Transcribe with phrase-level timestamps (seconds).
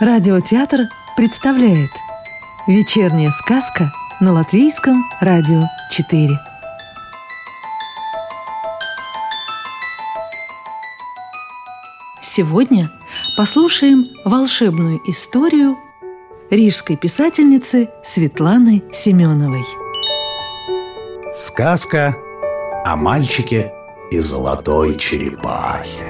[0.00, 0.82] Радиотеатр
[1.16, 1.90] представляет
[2.68, 3.90] Вечерняя сказка
[4.20, 6.38] на Латвийском радио 4
[12.22, 12.88] Сегодня
[13.36, 15.76] послушаем волшебную историю
[16.48, 19.64] рижской писательницы Светланы Семеновой.
[21.34, 22.14] Сказка
[22.84, 23.72] о мальчике
[24.12, 26.06] и золотой черепахе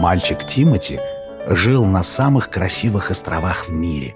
[0.00, 0.98] Мальчик Тимати–
[1.48, 4.14] жил на самых красивых островах в мире.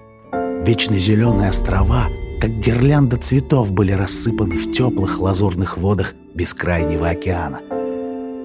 [0.65, 2.07] Вечно зеленые острова,
[2.39, 7.59] как гирлянда цветов, были рассыпаны в теплых лазурных водах бескрайнего океана.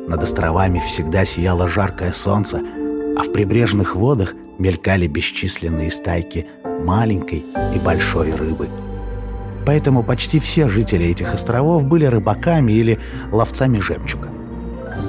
[0.08, 2.62] Над островами всегда сияло жаркое солнце,
[3.18, 6.46] а в прибрежных водах мелькали бесчисленные стайки
[6.84, 8.68] маленькой и большой рыбы.
[9.66, 12.98] Поэтому почти все жители этих островов были рыбаками или
[13.30, 14.37] ловцами жемчуга.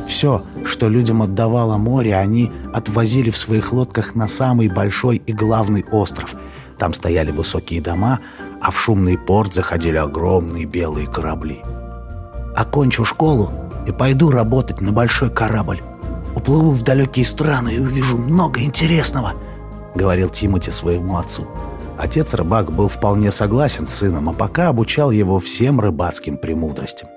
[0.10, 5.86] Все, что людям отдавало море, они отвозили в своих лодках на самый большой и главный
[5.92, 6.34] остров.
[6.80, 8.20] Там стояли высокие дома,
[8.60, 11.62] а в шумный порт заходили огромные белые корабли.
[12.56, 13.52] «Окончу школу
[13.88, 15.80] и пойду работать на большой корабль.
[16.36, 19.36] Уплыву в далекие страны и увижу много интересного»,—
[19.96, 21.48] говорил Тимати своему отцу.
[22.00, 27.10] Отец рыбак был вполне согласен с сыном, а пока обучал его всем рыбацким премудростям.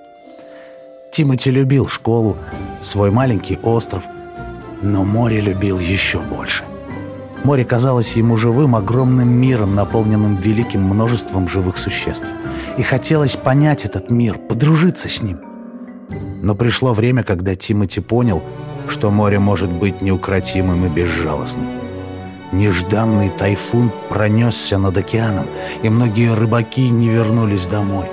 [1.12, 2.38] Тимати любил школу,
[2.80, 4.04] свой маленький остров,
[4.80, 6.64] но море любил еще больше.
[7.44, 12.28] Море казалось ему живым, огромным миром, наполненным великим множеством живых существ.
[12.78, 15.38] И хотелось понять этот мир, подружиться с ним.
[16.40, 18.42] Но пришло время, когда Тимати понял,
[18.88, 21.68] что море может быть неукротимым и безжалостным.
[22.52, 25.46] Нежданный тайфун пронесся над океаном,
[25.82, 28.06] и многие рыбаки не вернулись домой.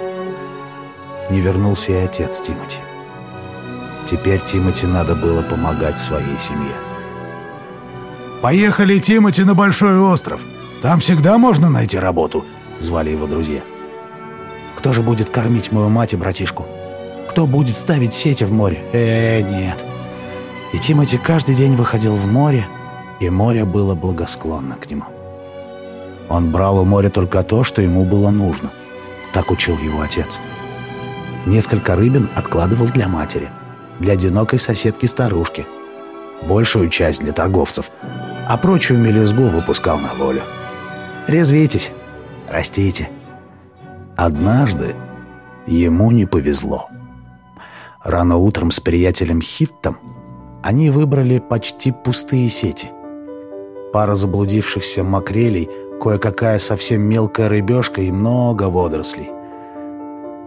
[1.29, 2.79] Не вернулся и отец Тимати.
[4.09, 6.73] Теперь Тимати надо было помогать своей семье.
[8.41, 10.41] «Поехали, Тимати, на Большой остров.
[10.81, 12.43] Там всегда можно найти работу»,—
[12.79, 13.61] звали его друзья.
[14.77, 16.65] «Кто же будет кормить мою мать и братишку?
[17.29, 18.83] Кто будет ставить сети в море?
[18.93, 19.85] Э, нет».
[20.73, 22.65] И Тимати каждый день выходил в море,
[23.19, 25.05] и море было благосклонно к нему.
[26.29, 28.71] Он брал у моря только то, что ему было нужно.
[29.33, 30.39] Так учил его отец.
[31.45, 33.49] Несколько рыбин откладывал для матери—
[33.99, 35.67] для одинокой соседки-старушки,
[36.43, 37.91] большую часть для торговцев,
[38.47, 40.41] а прочую мелезгу выпускал на волю.
[41.27, 41.91] Резвитесь,
[42.47, 43.09] растите.
[44.15, 44.95] Однажды
[45.67, 46.89] ему не повезло.
[48.03, 49.97] Рано утром с приятелем Хиттом
[50.63, 52.89] они выбрали почти пустые сети.
[53.93, 55.69] Пара заблудившихся макрелей,
[56.01, 59.29] кое-какая совсем мелкая рыбешка и много водорослей.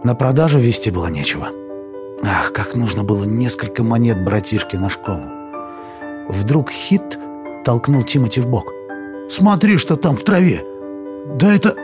[0.03, 1.47] На продажу вести было нечего.—
[2.25, 5.23] Ах, как нужно было несколько монет братишке на школу.
[6.29, 7.19] Вдруг Хит
[7.65, 8.71] толкнул Тимати в бок.
[9.29, 10.63] «Смотри, что там в траве!
[11.37, 11.75] Да это...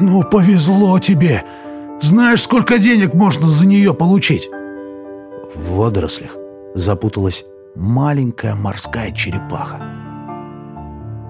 [0.00, 1.44] Ну, повезло тебе!
[2.00, 4.50] Знаешь, сколько денег можно за нее получить?»
[5.54, 6.36] В водорослях
[6.74, 7.44] запуталась
[7.76, 9.80] маленькая морская черепаха.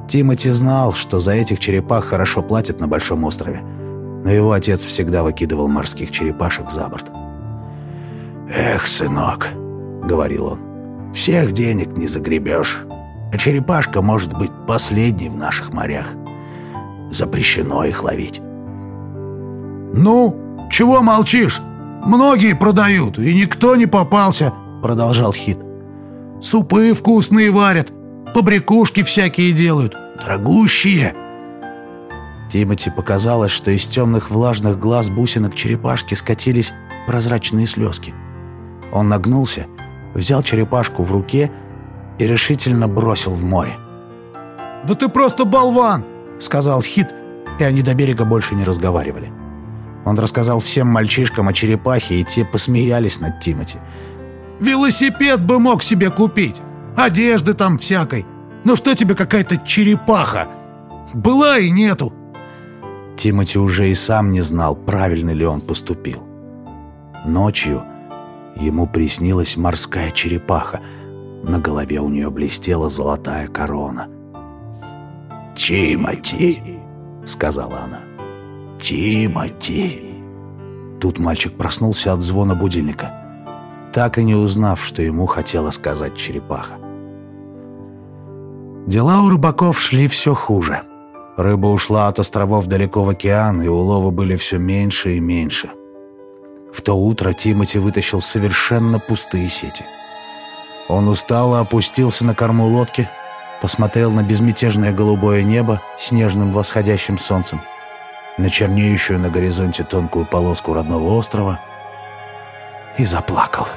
[0.08, 3.60] Тимати знал, что за этих черепах хорошо платят на Большом острове,
[4.24, 7.21] но его отец всегда выкидывал морских черепашек за борт.
[8.54, 9.48] «Эх, сынок»,—
[10.04, 12.84] говорил он,— «всех денег не загребешь,
[13.32, 16.08] а черепашка может быть последней в наших морях.
[17.10, 18.40] Запрещено их ловить».
[19.94, 21.60] «Ну, чего молчишь?
[22.04, 24.52] Многие продают, и никто не попался»,—
[24.82, 25.58] продолжал Хит.
[26.42, 27.90] «Супы вкусные варят,
[28.34, 31.14] побрякушки всякие делают, дорогущие».
[32.50, 36.74] Тимати показалось, что из темных влажных глаз бусинок черепашки скатились
[37.06, 38.12] прозрачные слезки.
[38.92, 39.66] Он нагнулся,
[40.14, 41.50] взял черепашку в руке
[42.18, 43.78] и решительно бросил в море.
[44.86, 46.04] «Да ты просто болван!»—
[46.38, 47.08] сказал Хит,
[47.58, 49.32] и они до берега больше не разговаривали.
[50.04, 53.78] Он рассказал всем мальчишкам о черепахе, и те посмеялись над Тимати.
[54.60, 56.60] «Велосипед бы мог себе купить,
[56.96, 58.26] одежды там всякой.
[58.64, 60.48] Ну что тебе какая-то черепаха?
[61.14, 62.12] Была и нету!»
[63.16, 66.26] Тимати уже и сам не знал, правильно ли он поступил.
[67.24, 67.84] Ночью
[68.56, 70.80] Ему приснилась морская черепаха.
[71.42, 74.08] На голове у нее блестела золотая корона.
[75.56, 76.78] «Тимати!»—
[77.26, 78.00] сказала она.
[78.80, 80.00] «Тимати!»
[81.00, 83.10] Тут мальчик проснулся от звона будильника,
[83.92, 86.74] так и не узнав, что ему хотела сказать черепаха.
[88.86, 90.82] Дела у рыбаков шли все хуже.
[91.36, 95.70] Рыба ушла от островов далеко в океан, и уловы были все меньше и меньше—
[96.84, 99.84] то утро Тимати вытащил совершенно пустые сети.
[100.88, 103.08] Он устало опустился на корму лодки,
[103.60, 107.62] посмотрел на безмятежное голубое небо с нежным восходящим солнцем,
[108.36, 111.60] на чернеющую на горизонте тонкую полоску родного острова
[112.98, 113.68] и заплакал.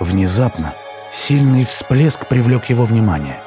[0.00, 0.74] Внезапно
[1.12, 3.40] сильный всплеск привлек его внимание.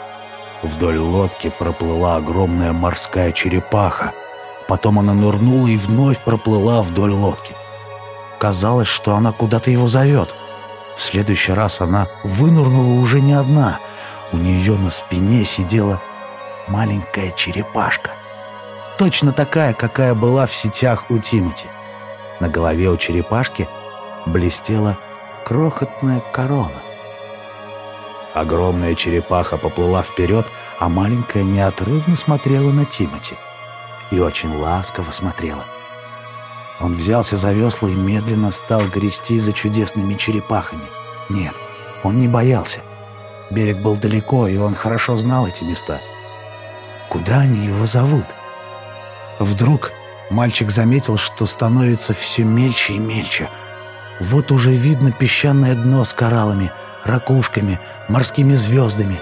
[0.64, 4.12] Вдоль лодки проплыла огромная морская черепаха.
[4.68, 7.56] Потом она нырнула и вновь проплыла вдоль лодки.
[8.42, 10.34] Казалось, что она куда-то его зовет.
[10.98, 13.80] В следующий раз она вынырнула уже не одна.
[14.32, 16.02] У нее на спине сидела
[16.68, 18.10] маленькая черепашка.
[18.98, 21.68] Точно такая, какая была в сетях у Тимати.
[22.40, 23.70] На голове у черепашки
[24.26, 24.98] блестела
[25.46, 26.82] крохотная корона.
[28.34, 30.48] Огромная черепаха поплыла вперед,
[30.80, 33.36] а маленькая неотрывно смотрела на Тимати.
[34.10, 35.64] И очень ласково смотрела.
[36.82, 40.84] Он взялся за весла и медленно стал грести за чудесными черепахами.
[41.30, 41.54] Нет,
[42.04, 42.80] он не боялся.
[43.52, 46.02] Берег был далеко, и он хорошо знал эти места.
[47.10, 48.26] Куда они его зовут?
[49.38, 49.92] Вдруг
[50.32, 53.50] мальчик заметил, что становится все мельче и мельче.
[54.20, 56.72] Вот уже видно песчаное дно с кораллами,
[57.04, 59.20] ракушками, морскими звездами.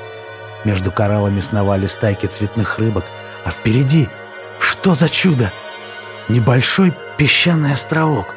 [0.64, 3.04] Между кораллами сновали стайки цветных рыбок,
[3.46, 4.08] а впереди
[4.60, 5.52] что за чудо?
[6.28, 8.34] Небольшой песчаный островок.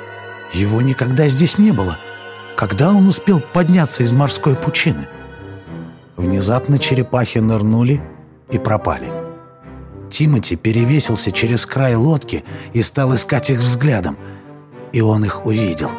[0.53, 1.99] Его никогда здесь не было.
[2.57, 5.07] Когда он успел подняться из морской пучины?
[6.17, 8.03] Внезапно черепахи нырнули
[8.51, 9.11] и пропали.
[10.11, 14.19] Тимати перевесился через край лодки и стал искать их взглядом.
[14.93, 15.91] И он их увидел.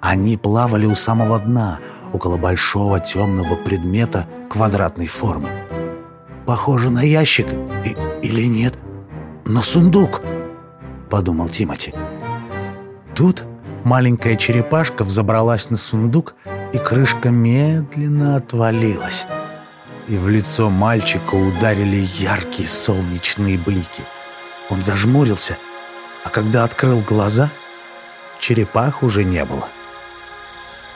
[0.00, 1.80] Они плавали у самого дна,
[2.12, 5.48] около большого темного предмета квадратной формы.
[6.46, 7.46] Похоже на ящик
[7.84, 8.74] и, или нет?
[9.46, 10.20] На сундук,
[11.08, 11.94] подумал Тимати.
[13.14, 13.44] Тут
[13.84, 16.34] маленькая черепашка взобралась на сундук,
[16.72, 19.26] и крышка медленно отвалилась.
[20.06, 24.04] И в лицо мальчика ударили яркие солнечные блики.
[24.70, 25.58] Он зажмурился,
[26.24, 27.50] а когда открыл глаза,
[28.38, 29.68] черепах уже не было.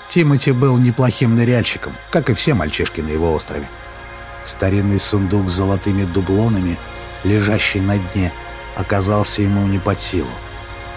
[0.08, 3.68] Тимати был неплохим ныряльщиком, как и все мальчишки на его острове.
[4.44, 6.78] Старинный сундук с золотыми дублонами,
[7.24, 8.32] лежащий на дне,
[8.76, 10.30] оказался ему не под силу.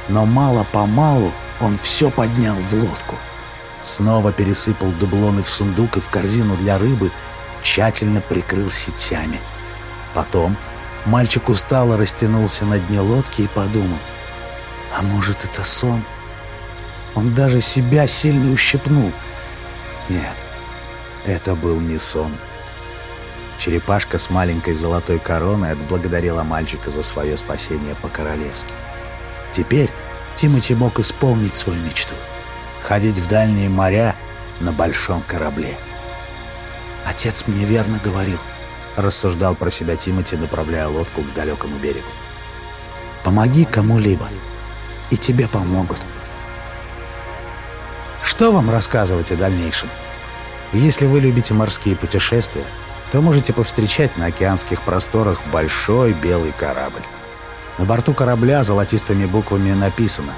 [0.08, 3.16] Но мало-помалу он все поднял в лодку.
[3.82, 7.12] Снова пересыпал дублоны в сундук и в корзину для рыбы,
[7.62, 9.40] тщательно прикрыл сетями.
[10.14, 10.58] Потом
[11.06, 14.00] мальчик устало растянулся на дне лодки и подумал,
[14.98, 16.04] а может это сон?
[17.16, 19.12] Он даже себя сильно ущипнул.
[20.10, 20.36] Нет,
[21.26, 22.38] это был не сон.
[23.66, 28.76] Черепашка с маленькой золотой короной отблагодарила мальчика за свое спасение по-королевски.
[29.52, 29.90] Теперь
[30.36, 32.14] Тимати мог исполнить свою мечту—
[32.84, 34.16] ходить в дальние моря
[34.60, 35.80] на большом корабле.
[37.08, 38.38] «Отец мне верно говорил»,—
[38.98, 42.06] рассуждал про себя Тимати, направляя лодку к далекому берегу.
[43.24, 44.30] «Помоги кому-либо,
[45.10, 46.04] и тебе помогут».
[48.22, 49.90] Что вам рассказывать о дальнейшем?
[50.72, 52.68] Если вы любите морские путешествия,
[53.16, 57.06] то можете повстречать на океанских просторах большой белый корабль.
[57.78, 60.34] На борту корабля золотистыми буквами написано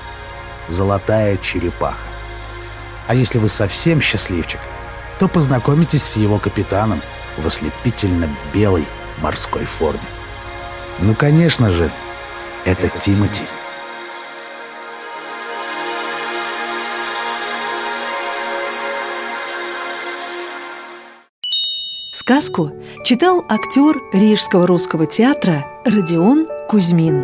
[0.68, 2.07] «Золотая черепаха».
[3.07, 4.60] А если вы совсем счастливчик,
[5.17, 7.01] то познакомитесь с его капитаном
[7.36, 8.88] в ослепительно белой
[9.24, 10.07] морской форме.
[11.00, 11.91] Ну, конечно же,
[12.63, 13.46] это, это Тимати.
[13.46, 13.66] Тимати.
[22.19, 22.71] Сказку
[23.03, 27.24] читал актер Рижского русского театра Родион Кузьмин.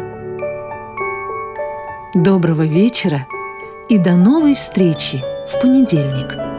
[2.14, 3.26] Доброго вечера
[3.90, 6.53] и до новой встречи в понедельник.